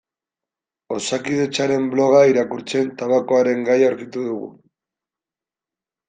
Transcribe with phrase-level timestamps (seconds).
[0.93, 4.49] Osakidetzaren bloga irakurtzen tabakoaren gaia aurkitu dugu.